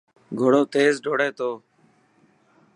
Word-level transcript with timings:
گهوڙو 0.37 0.61
تيل 0.73 0.93
ڊروڙي 1.05 1.29
تو. 1.37 1.49